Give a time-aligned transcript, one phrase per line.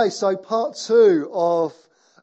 [0.00, 1.74] Okay, so part two of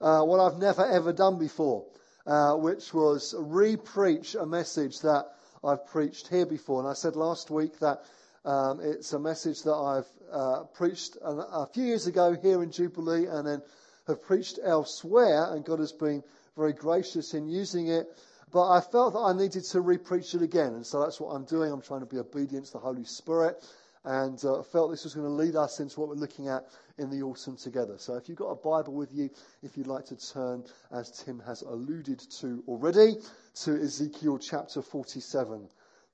[0.02, 1.86] uh, what I've never ever done before,
[2.26, 5.28] uh, which was re-preach a message that
[5.64, 6.80] I've preached here before.
[6.80, 8.04] And I said last week that
[8.46, 12.72] um, it's a message that I've uh, preached a, a, few years ago here in
[12.72, 13.62] Jubilee and then
[14.08, 16.24] have preached elsewhere, and God has been
[16.56, 18.08] very gracious in using it.
[18.52, 21.46] But I felt that I needed to re-preach it again, and so that's what I'm
[21.46, 21.72] doing.
[21.72, 23.64] I'm trying to be obedient to the Holy Spirit,
[24.08, 26.64] and uh, felt this was going to lead us into what we're looking at
[26.98, 27.96] in the autumn together.
[27.98, 29.30] So if you've got a Bible with you,
[29.62, 30.64] if you'd like to turn,
[30.94, 33.16] as Tim has alluded to already,
[33.64, 35.68] to Ezekiel chapter 47,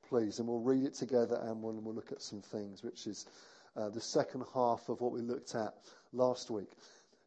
[0.10, 3.28] please, and we'll read it together and we'll, we'll look at some things, which is
[3.78, 5.76] uh, the second half of what we looked at
[6.14, 6.72] last week.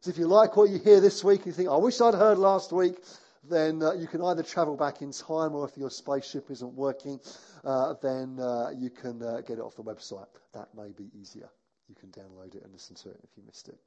[0.01, 2.37] So if you like what you hear this week, you think, I wish I'd heard
[2.37, 2.97] last week,
[3.43, 7.19] then uh, you can either travel back in time or if your spaceship isn't working,
[7.63, 10.27] uh, then uh, you can uh, get it off the website.
[10.53, 11.49] That may be easier.
[11.87, 13.77] You can download it and listen to it if you missed it.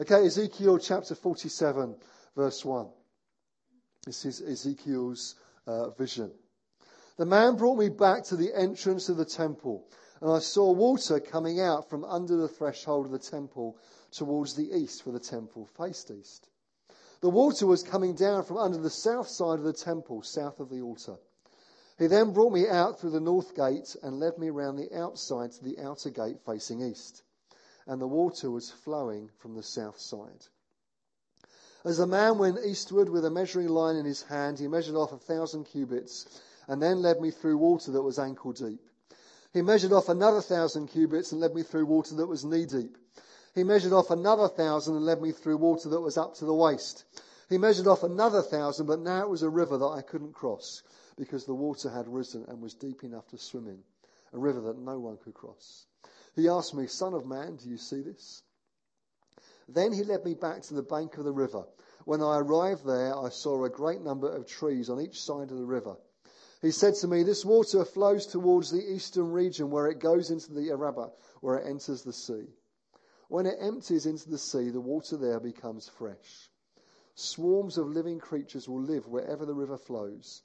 [0.00, 1.94] Okay, Ezekiel chapter 47,
[2.34, 2.88] verse 1.
[4.06, 6.32] This is Ezekiel's uh, vision.
[7.16, 9.86] The man brought me back to the entrance of the temple,
[10.20, 13.78] and I saw water coming out from under the threshold of the temple
[14.10, 16.48] towards the east, for the temple faced east.
[17.24, 20.68] The water was coming down from under the south side of the temple, south of
[20.68, 21.16] the altar.
[21.98, 25.52] He then brought me out through the north gate and led me round the outside
[25.52, 27.22] to the outer gate facing east.
[27.86, 30.48] And the water was flowing from the south side.
[31.82, 35.14] As the man went eastward with a measuring line in his hand, he measured off
[35.14, 36.26] a thousand cubits
[36.68, 38.86] and then led me through water that was ankle deep.
[39.54, 42.98] He measured off another thousand cubits and led me through water that was knee deep.
[43.54, 46.52] He measured off another thousand and led me through water that was up to the
[46.52, 47.04] waist.
[47.48, 50.82] He measured off another thousand, but now it was a river that I couldn't cross
[51.16, 53.84] because the water had risen and was deep enough to swim in,
[54.32, 55.86] a river that no one could cross.
[56.34, 58.42] He asked me, Son of man, do you see this?
[59.68, 61.64] Then he led me back to the bank of the river.
[62.06, 65.58] When I arrived there, I saw a great number of trees on each side of
[65.58, 65.96] the river.
[66.60, 70.52] He said to me, This water flows towards the eastern region where it goes into
[70.52, 72.48] the Arabah, where it enters the sea.
[73.28, 76.50] When it empties into the sea, the water there becomes fresh.
[77.14, 80.42] Swarms of living creatures will live wherever the river flows.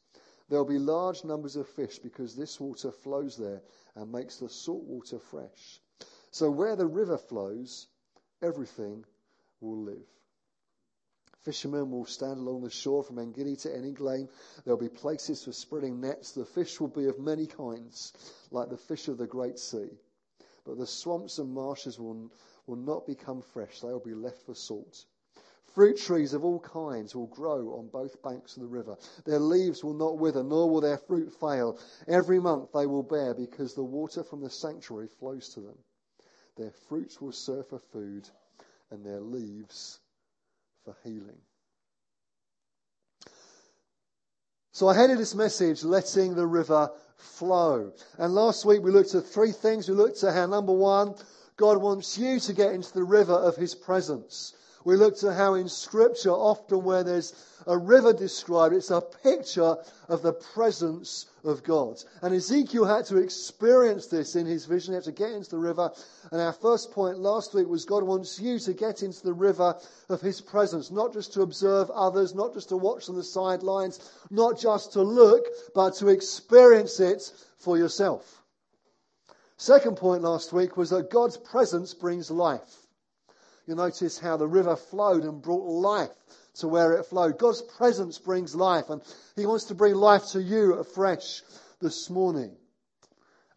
[0.49, 3.61] There will be large numbers of fish because this water flows there
[3.95, 5.81] and makes the salt water fresh.
[6.31, 7.87] So where the river flows,
[8.41, 9.05] everything
[9.61, 10.07] will live.
[11.43, 14.29] Fishermen will stand along the shore from Engedi to Eneglaim.
[14.63, 16.33] There will be places for spreading nets.
[16.33, 18.13] The fish will be of many kinds,
[18.51, 19.89] like the fish of the great sea.
[20.65, 22.31] But the swamps and marshes will,
[22.69, 23.81] will not become fresh.
[23.81, 25.05] They will be left for salt.
[25.73, 28.95] Fruit trees of all kinds will grow on both banks of the river.
[29.25, 31.79] Their leaves will not wither, nor will their fruit fail.
[32.07, 35.77] Every month they will bear, because the water from the sanctuary flows to them.
[36.57, 38.27] Their fruits will serve for food,
[38.91, 39.99] and their leaves
[40.85, 41.37] for healing.
[44.71, 47.91] So I headed this message, letting the river flow.
[48.17, 49.89] And last week we looked at three things.
[49.89, 51.15] We looked at how number one,
[51.59, 54.53] God wants you to get into the river of His presence.
[54.85, 57.33] We looked at how in scripture, often where there's
[57.67, 59.75] a river described, it's a picture
[60.07, 62.01] of the presence of God.
[62.21, 64.93] And Ezekiel had to experience this in his vision.
[64.93, 65.91] He had to get into the river.
[66.31, 69.75] And our first point last week was God wants you to get into the river
[70.07, 73.99] of his presence, not just to observe others, not just to watch on the sidelines,
[74.31, 75.45] not just to look,
[75.75, 78.38] but to experience it for yourself.
[79.59, 82.87] Second point last week was that God's presence brings life.
[83.67, 86.15] You'll notice how the river flowed and brought life
[86.55, 87.37] to where it flowed.
[87.37, 89.01] God's presence brings life, and
[89.35, 91.41] He wants to bring life to you afresh
[91.81, 92.55] this morning.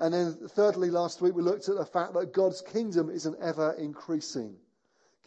[0.00, 3.36] And then, thirdly, last week we looked at the fact that God's kingdom is an
[3.40, 4.56] ever increasing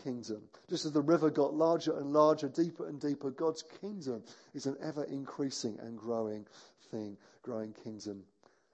[0.03, 0.41] kingdom.
[0.69, 4.23] Just as the river got larger and larger, deeper and deeper, God's kingdom
[4.53, 6.45] is an ever increasing and growing
[6.91, 8.25] thing, growing kingdom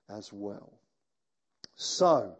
[0.09, 0.73] as well.
[1.75, 2.35] So,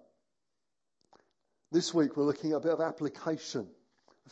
[1.71, 3.67] this week we're looking at a bit of application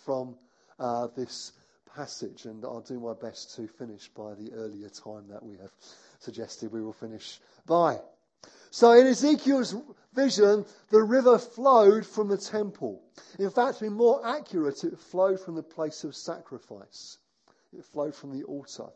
[0.05, 0.35] from
[0.77, 1.53] uh, this
[1.95, 5.71] passage, and I'll do my best to finish by the earlier time that we have
[6.19, 7.99] suggested we will finish by.
[8.71, 9.75] So in Ezekiel's
[10.13, 13.01] vision, the river flowed from the temple.
[13.39, 17.17] In fact, to be more accurate, it flowed from the place of sacrifice.
[17.75, 18.87] It flowed from the altar.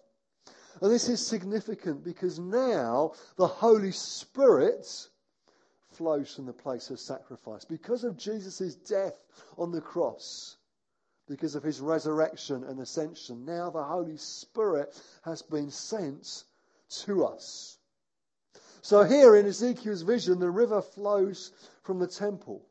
[0.82, 5.08] And this is significant because now the Holy Spirit
[5.96, 7.66] flows from the place of sacrifice.
[7.66, 9.18] Because of Jesus' death
[9.58, 10.58] on the cross,
[11.28, 14.94] because of his resurrection and ascension, now the Holy Spirit
[15.24, 16.44] has been sent
[17.06, 17.78] to us.
[18.82, 21.52] So here in Ezekiel's vision, the river flows
[21.84, 22.66] from the temple.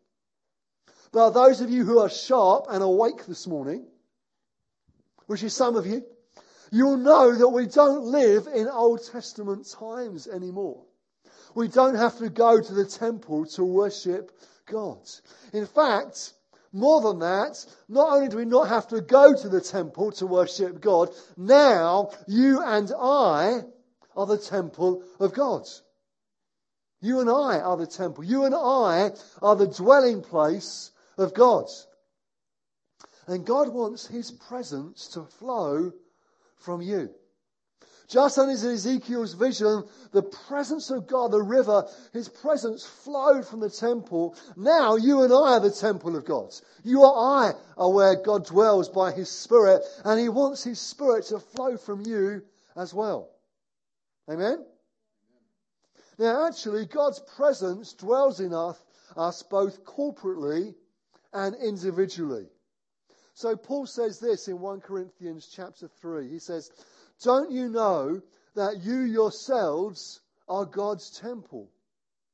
[1.11, 3.87] But those of you who are sharp and awake this morning,
[5.27, 6.05] which is some of you,
[6.71, 10.85] you'll know that we don't live in Old Testament times anymore.
[11.55, 14.33] We don't have to go to the temple to worship
[14.67, 15.09] God.
[15.53, 16.33] In fact,
[16.73, 20.27] more than that, not only do we not have to go to the temple to
[20.27, 23.63] worship God, now you and I
[24.17, 25.67] are the temple of God.
[27.01, 28.25] You and I are the temple.
[28.25, 29.11] You and I
[29.43, 31.67] are the dwelling place of God.
[33.27, 35.93] And God wants His presence to flow
[36.57, 37.11] from you.
[38.13, 43.61] Just as in Ezekiel's vision, the presence of God, the river, His presence flowed from
[43.61, 44.37] the temple.
[44.55, 46.55] Now you and I are the temple of God.
[46.85, 51.25] You and I are where God dwells by His Spirit, and He wants His Spirit
[51.27, 52.43] to flow from you
[52.77, 53.31] as well.
[54.31, 54.63] Amen?
[56.19, 58.77] Now actually, God's presence dwells in us,
[59.17, 60.75] us both corporately
[61.33, 62.47] and individually.
[63.35, 66.29] So Paul says this in 1 Corinthians chapter 3.
[66.29, 66.71] He says,
[67.23, 68.21] Don't you know
[68.55, 71.71] that you yourselves are God's temple?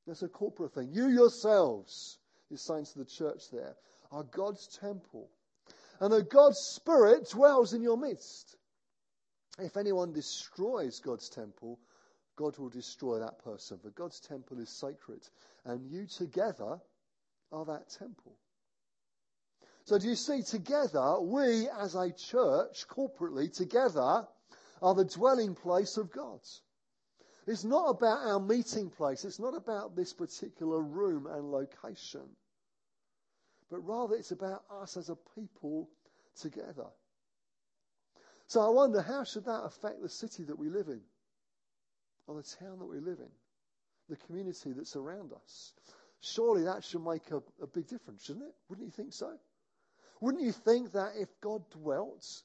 [0.07, 0.91] That's a corporate thing.
[0.93, 2.19] You yourselves,
[2.49, 3.75] he's saying to the church there,
[4.11, 5.29] are God's temple.
[6.01, 8.57] And that God's Spirit dwells in your midst.
[9.59, 11.79] If anyone destroys God's temple,
[12.37, 13.81] God will destroy that person.
[13.83, 15.21] But God's temple is sacred.
[15.65, 16.79] And you together
[17.53, 18.37] are that temple.
[19.85, 24.27] So do you see, together, we as a church, corporately, together,
[24.83, 26.41] are the dwelling place of God.
[27.47, 29.25] It's not about our meeting place.
[29.25, 32.29] It's not about this particular room and location.
[33.71, 35.89] But rather, it's about us as a people
[36.41, 36.87] together.
[38.47, 41.01] So I wonder, how should that affect the city that we live in?
[42.27, 43.31] Or the town that we live in?
[44.09, 45.73] The community that's around us?
[46.21, 48.55] Surely that should make a, a big difference, shouldn't it?
[48.69, 49.33] Wouldn't you think so?
[50.21, 52.43] Wouldn't you think that if God dwelt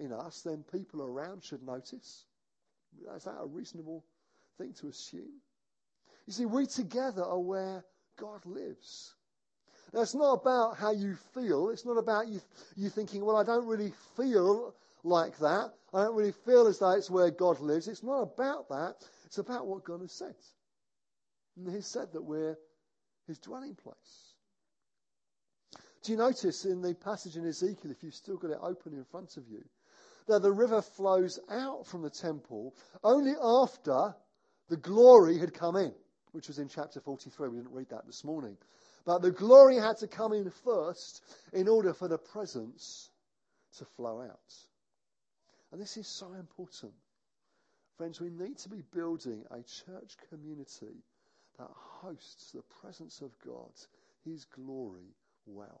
[0.00, 2.24] in us, then people around should notice?
[3.14, 4.04] Is that a reasonable
[4.58, 5.40] thing to assume?
[6.26, 7.84] You see, we together are where
[8.18, 9.14] God lives.
[9.92, 11.70] Now, it's not about how you feel.
[11.70, 12.40] It's not about you,
[12.76, 15.72] you thinking, well, I don't really feel like that.
[15.92, 17.88] I don't really feel as though it's where God lives.
[17.88, 18.96] It's not about that.
[19.26, 20.34] It's about what God has said.
[21.56, 22.56] And He said that we're
[23.26, 24.34] His dwelling place.
[26.02, 29.04] Do you notice in the passage in Ezekiel, if you've still got it open in
[29.04, 29.62] front of you,
[30.30, 34.14] that the river flows out from the temple only after
[34.68, 35.92] the glory had come in,
[36.32, 37.48] which was in chapter 43.
[37.48, 38.56] We didn't read that this morning.
[39.04, 41.22] But the glory had to come in first
[41.52, 43.10] in order for the presence
[43.78, 44.54] to flow out.
[45.72, 46.92] And this is so important.
[47.96, 51.02] Friends, we need to be building a church community
[51.58, 53.72] that hosts the presence of God,
[54.24, 55.14] His glory,
[55.46, 55.80] well.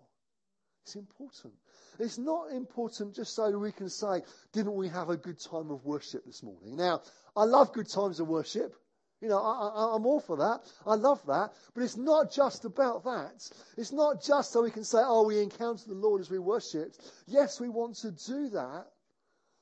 [0.90, 1.54] It's important.
[2.00, 5.84] It's not important just so we can say, didn't we have a good time of
[5.84, 6.74] worship this morning?
[6.74, 7.02] Now,
[7.36, 8.74] I love good times of worship.
[9.20, 10.62] You know, I, am all for that.
[10.84, 11.52] I love that.
[11.74, 13.48] But it's not just about that.
[13.76, 16.98] It's not just so we can say, oh, we encountered the Lord as we worshipped.
[17.28, 18.86] Yes, we want to do that.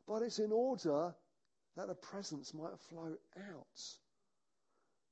[0.07, 1.15] But it's in order
[1.77, 3.81] that the presence might flow out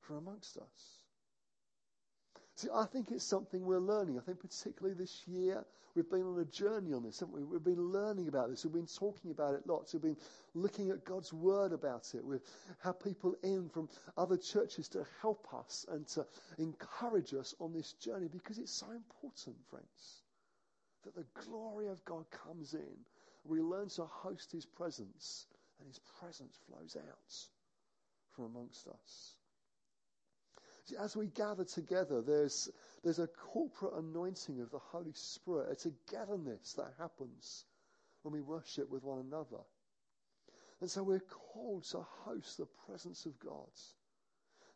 [0.01, 0.97] from amongst us.
[2.55, 4.19] See, I think it's something we're learning.
[4.19, 5.63] I think particularly this year,
[5.97, 7.43] we've been on a journey on this, haven't we?
[7.43, 8.65] We've been learning about this.
[8.65, 9.95] We've been talking about it lots.
[9.95, 10.17] We've been
[10.55, 12.25] looking at God's word about it.
[12.25, 12.43] We've
[12.85, 16.27] had people in from other churches to help us and to
[16.59, 20.23] encourage us on this journey because it's so important, friends,
[21.05, 22.97] that the glory of God comes in.
[23.45, 25.47] We learn to host his presence,
[25.79, 27.35] and his presence flows out
[28.35, 29.37] from amongst us.
[31.01, 32.71] As we gather together, there's,
[33.03, 37.65] there's a corporate anointing of the Holy Spirit, a togetherness that happens
[38.23, 39.63] when we worship with one another.
[40.81, 43.71] And so we're called to host the presence of God,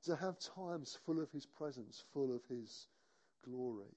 [0.05, 2.87] to have times full of His presence, full of His
[3.45, 3.95] glory.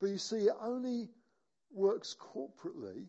[0.00, 1.08] But you see, it only
[1.72, 3.06] works corporately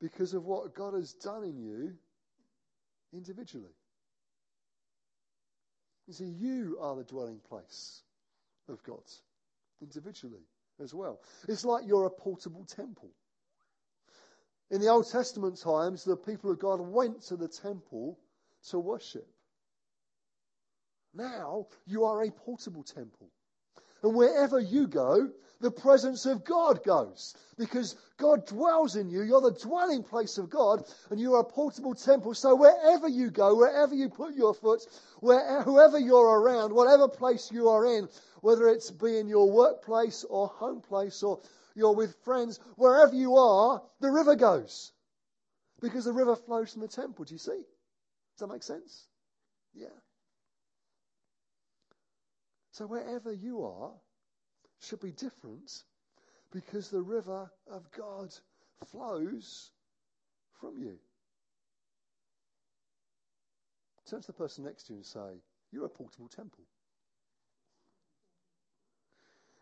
[0.00, 1.94] because of what God has done in you
[3.12, 3.74] individually.
[6.08, 8.02] You see, you are the dwelling place
[8.68, 9.02] of God,
[9.82, 10.42] individually
[10.82, 11.20] as well.
[11.46, 13.10] It's like you're a portable temple.
[14.70, 18.18] In the Old Testament times, the people of God went to the temple
[18.70, 19.28] to worship.
[21.14, 23.30] Now you are a portable temple.
[24.02, 27.34] And wherever you go, the presence of God goes.
[27.56, 29.22] Because God dwells in you.
[29.22, 32.34] You're the dwelling place of God and you're a portable temple.
[32.34, 34.86] So wherever you go, wherever you put your foot,
[35.20, 38.08] where, whoever you're around, whatever place you are in,
[38.40, 41.40] whether it's be in your workplace or home place or
[41.74, 44.92] you're with friends, wherever you are, the river goes.
[45.80, 47.24] Because the river flows from the temple.
[47.24, 47.50] Do you see?
[47.50, 49.06] Does that make sense?
[49.74, 49.86] Yeah.
[52.78, 53.90] So wherever you are
[54.78, 55.82] should be different
[56.52, 58.32] because the river of God
[58.86, 59.72] flows
[60.60, 60.96] from you.
[64.08, 65.42] Turn to the person next to you and say,
[65.72, 66.62] You're a portable temple.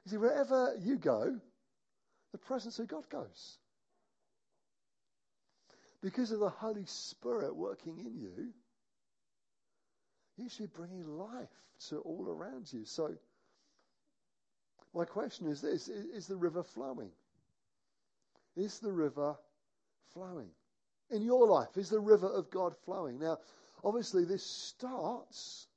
[0.04, 1.40] You see, wherever you go,
[2.32, 3.56] the presence of God goes.
[6.02, 8.52] Because of the Holy Spirit working in you,
[10.37, 11.49] you should be bringing life
[11.88, 12.85] to all around you.
[12.85, 13.14] So,
[14.95, 17.11] my question is this Is the river flowing?
[18.57, 19.37] Is the river
[20.12, 20.49] flowing?
[21.11, 23.19] In your life, is the river of God flowing?
[23.21, 23.38] Now,
[23.85, 25.69] obviously, this starts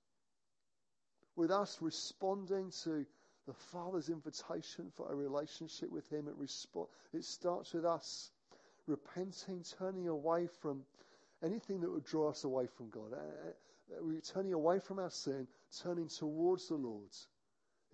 [1.35, 3.05] with us responding to
[3.45, 6.27] the Father's invitation for a relationship with Him.
[6.27, 6.35] It,
[7.13, 8.31] it starts with us
[8.87, 10.83] repenting, turning away from
[11.43, 13.13] anything that would draw us away from God.
[14.01, 15.47] We're turning away from our sin,
[15.81, 17.09] turning towards the Lord,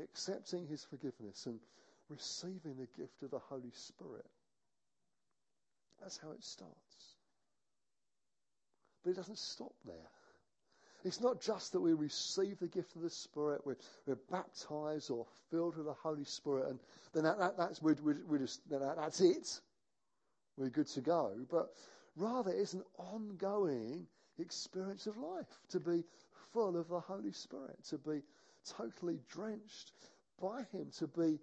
[0.02, 1.60] accepting His forgiveness, and
[2.10, 4.26] receiving the gift of the Holy Spirit.
[6.02, 7.16] That's how it starts.
[9.04, 9.96] But it doesn't stop there.
[11.04, 15.28] It's not just that we receive the gift of the Spirit, we're, we're baptized or
[15.52, 16.80] filled with the Holy Spirit, and
[17.14, 19.62] then that, that, that's, we're, we're just, that, that's it.
[20.58, 21.34] We're good to go.
[21.50, 21.68] But
[22.16, 24.08] rather, it's an ongoing
[24.40, 26.04] experience of life, to be
[26.54, 28.22] full of the Holy Spirit, to be
[28.78, 29.92] totally drenched
[30.42, 31.40] by Him, to be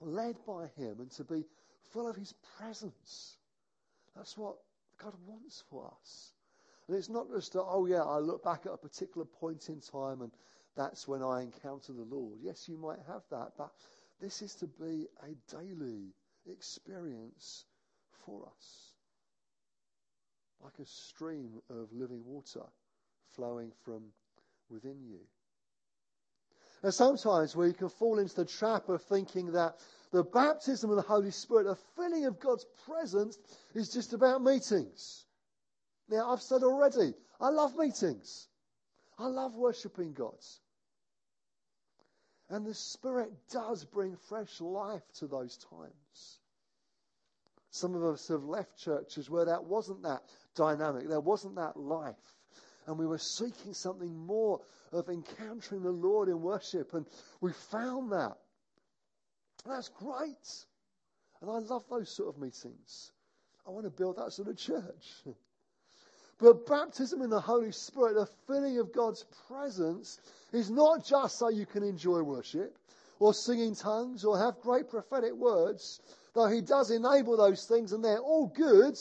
[0.00, 1.44] led by Him, and to be
[1.92, 3.36] full of His presence.
[4.16, 4.56] That's what
[5.02, 6.32] God wants for us.
[6.88, 9.80] And it's not just that, oh, yeah, I look back at a particular point in
[9.80, 10.32] time and
[10.76, 12.38] that's when I encounter the Lord.
[12.42, 13.70] Yes, you might have that, but
[14.20, 16.12] this is to be a daily
[16.46, 17.64] experience
[18.24, 18.90] for us
[20.62, 22.64] like a stream of living water
[23.34, 24.02] flowing from
[24.68, 25.20] within you.
[26.82, 29.76] And sometimes we can fall into the trap of thinking that
[30.12, 33.38] the baptism of the Holy Spirit, the filling of God's presence,
[33.74, 35.26] is just about meetings.
[36.08, 38.48] Now, I've said already, I love meetings.
[39.18, 40.42] I love worshipping God.
[42.48, 46.40] And the Spirit does bring fresh life to those times.
[47.70, 50.22] Some of us have left churches where that wasn't that
[50.54, 52.14] dynamic, there wasn't that life.
[52.86, 54.60] And we were seeking something more
[54.92, 57.06] of encountering the Lord in worship, and
[57.40, 58.36] we found that.
[59.64, 60.64] And That's great.
[61.40, 63.12] And I love those sort of meetings.
[63.66, 65.24] I want to build that sort of church.
[66.40, 70.18] But baptism in the Holy Spirit, the filling of God's presence,
[70.54, 72.78] is not just so you can enjoy worship
[73.18, 76.00] or sing in tongues or have great prophetic words,
[76.32, 78.96] though He does enable those things and they're all good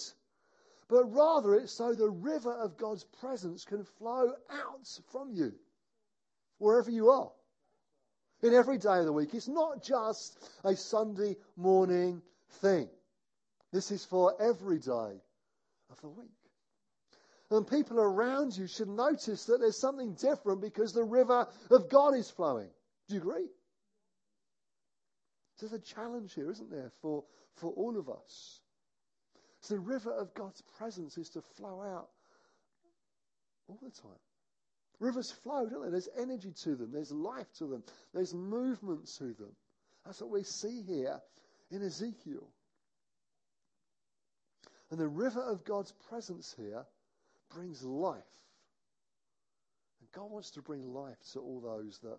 [0.90, 5.54] but rather it's so the river of God's presence can flow out from you,
[6.58, 7.32] wherever you are,
[8.42, 9.34] in every day of the week.
[9.34, 12.22] It's not just a Sunday morning
[12.62, 12.90] thing,
[13.72, 15.22] this is for every day
[15.92, 16.30] of the week.
[17.52, 22.16] And people around you should notice that there's something different because the river of God
[22.16, 22.70] is flowing.
[23.08, 23.48] Do you agree?
[25.60, 28.62] There's a challenge here, isn't there, for, for all of us.
[29.62, 32.10] So the river of God's presence is to flow out
[33.68, 34.20] all the time.
[35.00, 35.92] Rivers flow, don't they?
[35.92, 39.56] There's energy to them, there's life to them, there's movement to them.
[40.06, 41.20] That's what we see here
[41.72, 42.48] in Ezekiel.
[44.92, 46.84] And the river of God's presence here
[47.54, 48.24] brings life.
[50.00, 52.18] And God wants to bring life to all those that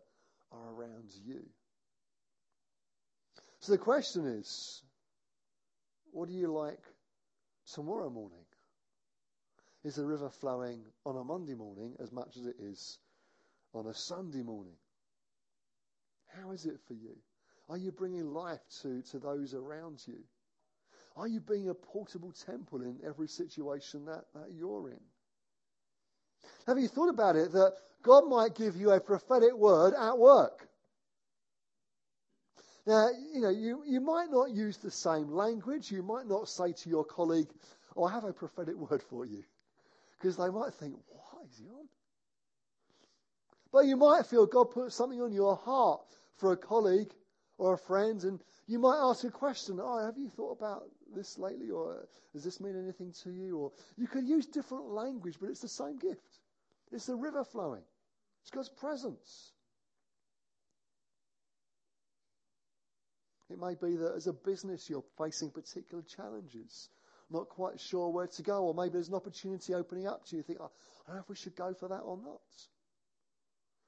[0.53, 1.43] are around you.
[3.61, 4.83] So the question is
[6.13, 6.83] what do you like
[7.75, 8.45] tomorrow morning?
[9.85, 12.99] Is the river flowing on a Monday morning as much as it is
[13.73, 14.77] on a Sunday morning?
[16.39, 17.17] How is it for you?
[17.69, 20.19] Are you bringing life to, to those around you?
[21.17, 25.00] Are you being a portable temple in every situation that, that you're in?
[26.67, 30.70] Have you thought about it that God might give you a prophetic word at work?
[32.87, 35.91] Now, you know, you, you might not use the same language.
[35.91, 37.49] You might not say to your colleague,
[37.97, 39.45] Oh, I have a prophetic word for you.
[40.19, 41.89] Because they might think, What is he on?
[43.73, 46.01] But you might feel God put something on your heart
[46.37, 47.13] for a colleague
[47.59, 50.85] or a friend, and you might ask a question, Oh, have you thought about
[51.15, 51.71] this lately?
[51.71, 53.59] Or uh, does this mean anything to you?
[53.59, 56.39] Or you could use different language, but it's the same gift.
[56.91, 57.83] It's the river flowing.
[58.43, 59.53] It's God's presence.
[63.50, 66.88] It may be that as a business you're facing particular challenges,
[67.30, 70.38] not quite sure where to go, or maybe there's an opportunity opening up to you.
[70.38, 70.71] You think, oh,
[71.07, 72.40] I don't know if we should go for that or not.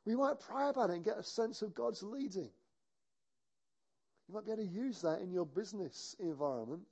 [0.04, 2.50] We might pray about it and get a sense of God's leading.
[4.28, 6.82] You might be able to use that in your business environment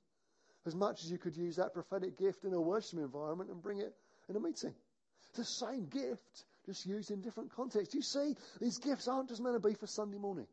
[0.65, 3.79] as much as you could use that prophetic gift in a worship environment and bring
[3.79, 3.93] it
[4.29, 4.73] in a meeting.
[5.19, 7.95] It's the same gift, just used in different contexts.
[7.95, 10.47] You see, these gifts aren't just meant to be for Sunday morning.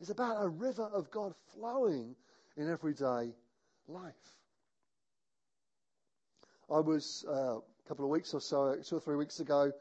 [0.00, 2.14] It's about a river of God flowing
[2.56, 3.32] in everyday
[3.88, 4.14] life.
[6.70, 9.72] I was uh, a couple of weeks or so, two or three weeks ago,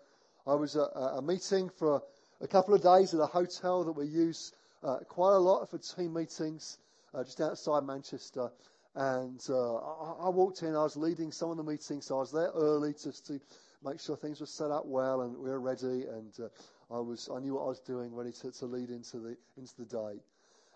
[0.48, 2.02] I was at a meeting for
[2.40, 5.78] a couple of days at a hotel that we use uh, quite a lot for
[5.78, 6.78] team meetings
[7.14, 8.50] uh, just outside Manchester.
[8.96, 12.20] And uh, I, I, walked in, I was leading some of the meetings, so I
[12.22, 13.42] was there early just to
[13.84, 16.06] make sure things were set up well and we were ready.
[16.08, 16.48] And uh,
[16.90, 19.76] I was, I knew what I was doing, ready to, to lead into the, into
[19.78, 20.22] the day.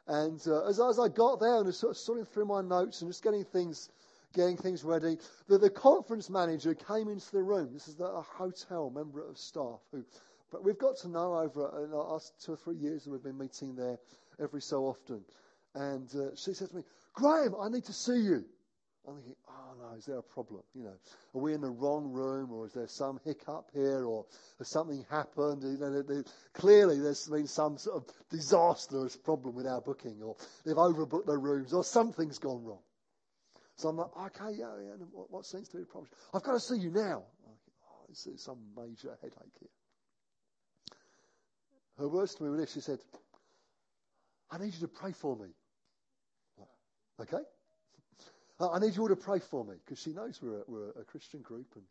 [0.07, 3.01] And uh, as, as I got there and was sort of sorting through my notes
[3.01, 3.89] and just getting things,
[4.33, 7.69] getting things ready, the, the conference manager came into the room.
[7.71, 10.03] This is the, a hotel member of staff who,
[10.51, 13.23] but we've got to know over uh, the last two or three years that we've
[13.23, 13.97] been meeting there
[14.41, 15.21] every so often.
[15.75, 18.43] And uh, she said to me, Graham, I need to see you.
[19.07, 20.61] I'm thinking, oh no, is there a problem?
[20.75, 20.93] You know,
[21.33, 24.25] are we in the wrong room, or is there some hiccup here, or
[24.59, 25.63] has something happened?
[25.63, 26.21] You know, they, they,
[26.53, 31.39] clearly there's been some sort of disastrous problem with our booking, or they've overbooked their
[31.39, 32.81] rooms, or something's gone wrong.
[33.75, 35.05] So I'm like, okay, yeah, yeah.
[35.11, 36.11] What, what seems to be the problem?
[36.33, 37.23] I've got to see you now.
[37.47, 39.69] oh, it's, it's some major headache here.
[41.97, 42.99] Her words to me were this: She said,
[44.51, 45.47] "I need you to pray for me."
[47.19, 47.43] Okay.
[48.69, 51.03] I need you all to pray for me because she knows we're a, we're a
[51.03, 51.85] Christian group and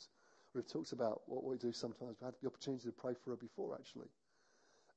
[0.54, 2.16] we've talked about what we do sometimes.
[2.20, 4.08] We've had the opportunity to pray for her before, actually.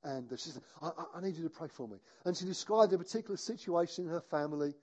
[0.03, 1.97] And she said, I, I, need you to pray for me.
[2.25, 4.73] And she described a particular situation in her family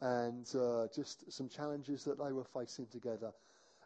[0.00, 3.32] and uh, just some challenges that they were facing together.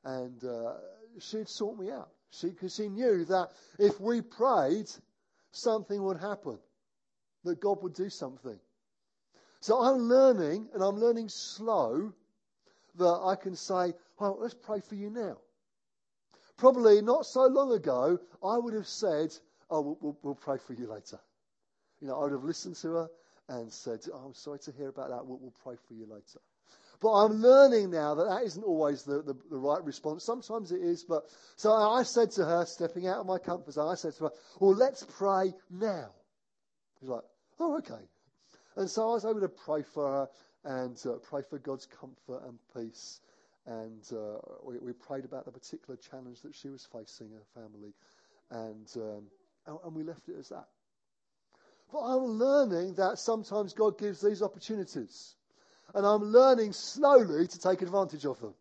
[0.04, 0.74] And uh,
[1.18, 2.10] she'd sought me out.
[2.40, 3.48] Because she, she knew that
[3.78, 4.86] if we prayed,
[5.50, 6.58] something would happen,
[7.44, 8.58] that God would do something.
[9.60, 12.12] So I'm learning, and I'm learning slow,
[12.96, 15.38] that I can say, oh, let's pray for you now.
[16.56, 19.34] Probably not so long ago, I would have said,
[19.70, 21.18] oh, we'll, we'll, we'll pray for you later.
[22.00, 23.08] You know, I would have listened to her
[23.48, 25.26] and said, oh, I'm sorry to hear about that.
[25.26, 26.40] We'll, we'll pray for you later.
[27.00, 30.24] But I'm learning now that that isn't always the, the, the, right response.
[30.24, 31.24] Sometimes it is, but
[31.56, 34.30] so I said to her, stepping out of my comfort zone, I said to her,
[34.60, 36.10] Well, let's pray now.
[36.98, 37.24] She's like,
[37.58, 38.02] Oh, okay.
[38.76, 40.28] And so I was able to pray for her
[40.64, 43.20] and uh, pray for God's comfort and peace.
[43.66, 47.94] And uh, we, we, prayed about the particular challenge that she was facing, her family,
[48.50, 49.22] and, um,
[49.84, 50.66] and, we left it as that.
[51.90, 55.34] But I'm learning that sometimes God gives these opportunities,
[55.94, 58.54] and I'm learning slowly to take advantage of them.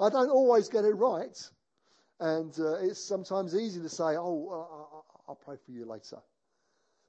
[0.00, 1.50] I don't always get it right,
[2.18, 6.22] and uh, it's sometimes easy to say, "Oh, I'll pray for you later,"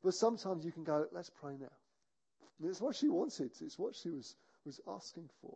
[0.03, 1.67] but sometimes you can go, "Let's pray now."
[2.63, 3.51] It's what she wanted.
[3.61, 5.55] It's what she was, was asking for.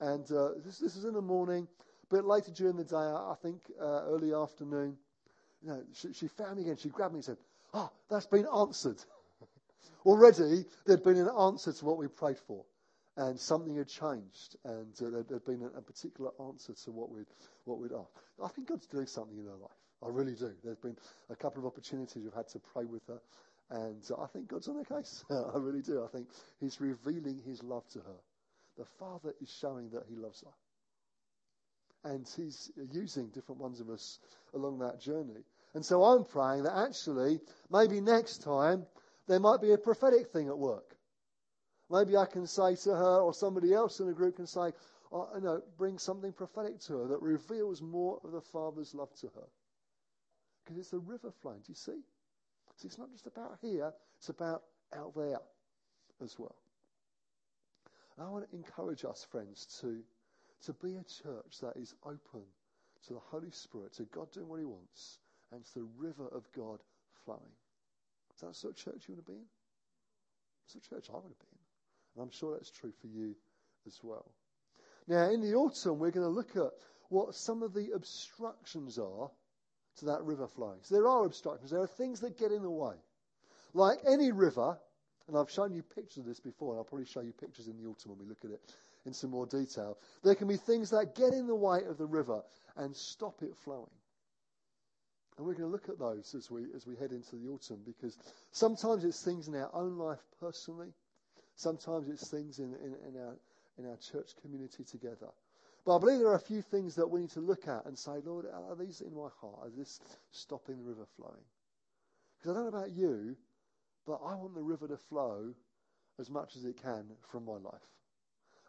[0.00, 1.66] And uh, this, this was in the morning,
[2.10, 4.96] a bit later during the day, I think uh, early afternoon.
[5.62, 6.76] You know, she, she found me again.
[6.76, 7.38] She grabbed me and said,
[7.74, 8.98] Oh, that's been answered.
[10.06, 12.64] Already, there'd been an answer to what we prayed for.
[13.16, 14.56] And something had changed.
[14.64, 17.26] And uh, there, had been a, a, particular answer to what we'd,
[17.64, 18.12] what we'd asked.
[18.42, 19.72] I think God's doing something in her life.
[20.02, 20.52] I really do.
[20.62, 20.96] There's been
[21.28, 23.18] a couple of opportunities we've had to pray with her.
[23.70, 25.24] And I think God's on the case.
[25.30, 26.02] I really do.
[26.04, 26.28] I think
[26.60, 28.20] He's revealing His love to her.
[28.78, 32.10] The Father is showing that He loves her.
[32.10, 34.18] And He's using different ones of us
[34.54, 35.44] along that journey.
[35.74, 38.86] And so I'm praying that actually, maybe next time,
[39.26, 40.96] there might be a prophetic thing at work.
[41.90, 44.72] Maybe I can say to her, or somebody else in the group can say,
[45.12, 49.12] oh, you know, bring something prophetic to her that reveals more of the Father's love
[49.20, 49.48] to her.
[50.64, 51.60] Because it's a river flowing.
[51.60, 52.00] Do you see?
[52.84, 54.62] It's not just about here, it's about
[54.96, 55.40] out there
[56.22, 56.56] as well.
[58.16, 60.00] And I want to encourage us, friends, to,
[60.66, 62.42] to be a church that is open
[63.06, 65.18] to the Holy Spirit, to God doing what He wants,
[65.52, 66.80] and to the river of God
[67.24, 67.40] flowing.
[68.34, 69.44] Is that the sort of church you want to be in?
[70.64, 71.58] It's the church I want to be in.
[72.16, 73.34] And I'm sure that's true for you
[73.86, 74.30] as well.
[75.06, 76.72] Now, in the autumn, we're going to look at
[77.08, 79.30] what some of the obstructions are
[79.98, 80.78] to that river flowing.
[80.82, 81.70] So there are obstructions.
[81.70, 82.94] There are things that get in the way.
[83.74, 84.78] Like any river,
[85.26, 87.76] and I've shown you pictures of this before, and I'll probably show you pictures in
[87.76, 88.60] the autumn when we look at it
[89.06, 89.98] in some more detail.
[90.22, 92.42] There can be things that get in the way of the river
[92.76, 93.90] and stop it flowing.
[95.36, 97.80] And we're going to look at those as we, as we head into the autumn
[97.86, 98.18] because
[98.50, 100.92] sometimes it's things in our own life personally,
[101.54, 103.36] sometimes it's things in, in, in, our,
[103.78, 105.28] in our church community together.
[105.88, 107.98] But I believe there are a few things that we need to look at and
[107.98, 109.68] say, Lord, are these in my heart?
[109.68, 110.00] Is this
[110.32, 111.46] stopping the river flowing?
[112.36, 113.34] Because I don't know about you,
[114.06, 115.54] but I want the river to flow
[116.18, 117.88] as much as it can from my life.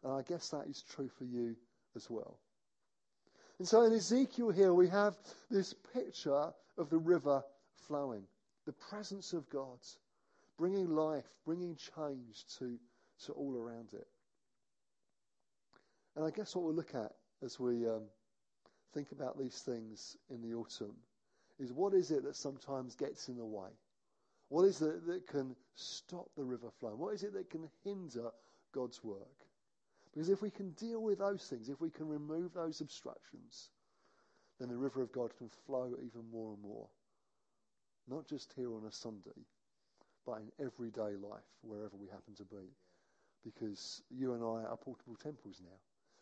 [0.02, 1.58] And I guess that is true for you
[1.94, 2.40] as well.
[3.58, 5.18] And so in Ezekiel here, we have
[5.52, 7.44] this picture of the river
[7.86, 8.24] flowing,
[8.66, 9.80] the presence of God,
[10.58, 12.80] bringing life, bringing change to,
[13.26, 14.08] to all around it.
[16.20, 18.02] And I guess what we'll look at as we um,
[18.94, 20.98] think about these things in the autumn
[21.62, 23.70] is what is it that sometimes gets in the way?
[24.50, 26.98] What is it that can stop the river flowing?
[26.98, 28.32] What is it that can hinder
[28.74, 29.46] God's work?
[30.12, 33.70] Because if we can deal with those things, if we can remove those obstructions,
[34.60, 36.90] then the river of God can flow even more and more.
[38.10, 39.46] Not just here on a Sunday,
[40.26, 42.76] but in everyday life, wherever we happen to be.
[43.46, 45.78] Because you and I are portable temples now.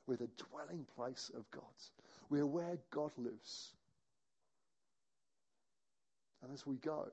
[0.08, 1.64] We're the dwelling place of God.
[2.30, 3.72] We're where God lives.
[6.42, 7.08] And as we go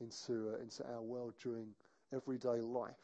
[0.00, 1.68] into, uh, into our world during
[2.12, 2.94] everyday life,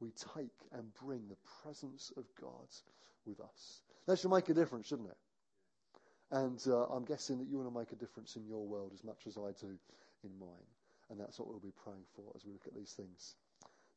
[0.00, 2.68] we take and bring the presence of God
[3.24, 3.82] with us.
[4.06, 5.16] That should make a difference, shouldn't it?
[6.30, 9.02] And uh, I'm guessing that you want to make a difference in your world as
[9.02, 9.78] much as I do
[10.24, 10.68] in mine.
[11.10, 13.34] And that's what we'll be praying for as we look at these things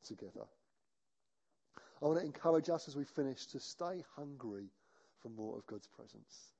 [0.05, 0.47] together.
[2.01, 4.69] I want to encourage us as we finish to stay hungry
[5.21, 6.53] for more of God's presence.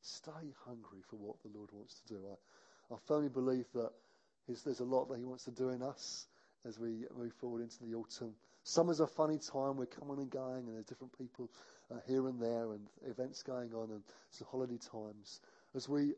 [0.00, 2.20] Stay hungry for what the Lord wants to do.
[2.28, 3.90] I, I firmly believe that
[4.48, 6.26] there's a lot that He wants to do in us
[6.66, 8.34] as we move forward into the autumn.
[8.64, 9.76] Summer's a funny time.
[9.76, 11.48] We're coming and going, and there's different people
[11.92, 14.02] uh, here and there, and events going on, and
[14.38, 15.40] the holiday times.
[15.76, 16.14] As we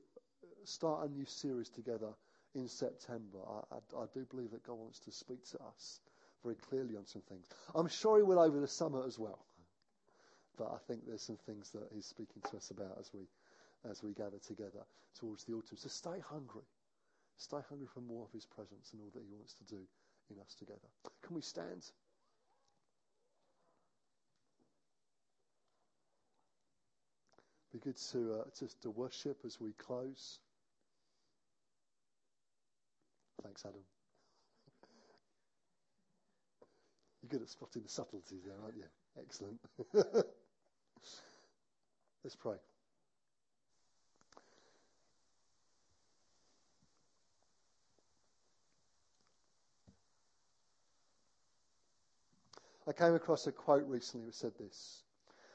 [0.65, 2.15] start a new series together
[2.55, 6.01] in September, I, I, I do believe that God wants to speak to us
[6.43, 7.45] very clearly on some things.
[7.75, 9.45] I'm sure He will over the summer as well,
[10.57, 13.27] but I think there's some things that He's speaking to us about as we
[13.89, 14.85] as we gather together
[15.19, 15.77] towards the autumn.
[15.77, 16.67] So stay hungry.
[17.37, 19.81] Stay hungry for more of His presence and all that He wants to do
[20.31, 20.89] in us together.
[21.23, 21.85] Can we stand?
[27.73, 30.39] Be good to, uh, just to worship as we close.
[33.43, 33.83] Thanks, Adam.
[37.23, 38.85] You're good at spotting the subtleties there, aren't you?
[39.19, 39.61] Excellent.
[42.25, 42.57] Let's pray.
[52.87, 55.03] I came across a quote recently which said this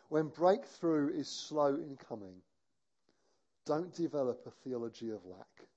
[0.10, 2.36] when breakthrough is slow in coming,
[3.66, 5.68] don't develop a theology of lack.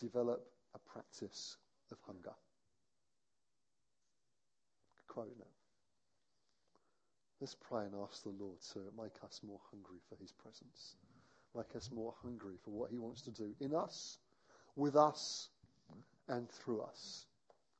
[0.00, 1.56] Develop a practice
[1.92, 2.34] of hunger.
[5.14, 5.44] Quote now.
[7.40, 10.96] Let's pray and ask the Lord to make us more hungry for His presence.
[11.56, 14.18] Make us more hungry for what He wants to do in us,
[14.74, 15.50] with us,
[16.26, 17.26] and through us.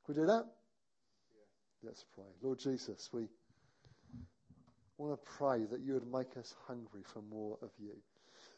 [0.05, 0.45] Can we do that?
[1.33, 1.89] Yeah.
[1.89, 2.23] Let's pray.
[2.41, 3.27] Lord Jesus, we
[4.97, 7.97] want to pray that you would make us hungry for more of you.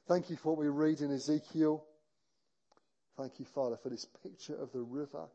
[0.07, 1.83] Thank you for what we read in Ezekiel.
[3.17, 5.25] Thank you, Father, for this picture of the river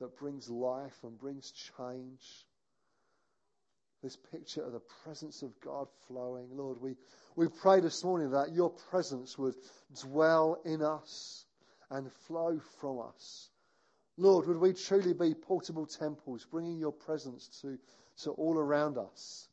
[0.00, 2.46] that brings life and brings change.
[4.06, 6.46] This picture of the presence of God flowing.
[6.52, 6.94] Lord, we,
[7.34, 9.56] we pray this morning that your presence would
[10.00, 11.44] dwell in us
[11.90, 13.50] and flow from us.
[14.16, 17.78] Lord, would we truly be portable temples, bringing your presence to,
[18.22, 19.48] to all around us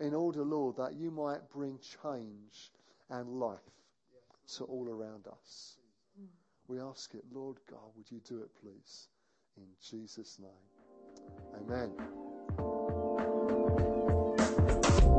[0.00, 2.72] in order, Lord, that you might bring change
[3.08, 3.60] and life
[4.56, 5.76] to all around us.
[6.66, 9.06] We ask it, Lord God, would you do it, please?
[9.56, 11.62] In Jesus' name.
[11.62, 12.35] Amen.